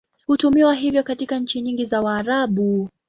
Hutumiwa 0.27 0.73
hivyo 0.73 1.03
katika 1.03 1.39
nchi 1.39 1.61
nyingi 1.61 1.85
za 1.85 2.01
Waarabu. 2.01 2.89